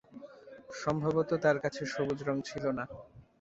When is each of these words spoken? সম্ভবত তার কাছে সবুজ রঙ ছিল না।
সম্ভবত 0.73 1.29
তার 1.43 1.57
কাছে 1.63 1.81
সবুজ 1.93 2.19
রঙ 2.23 2.37
ছিল 2.49 2.65
না। 2.77 2.83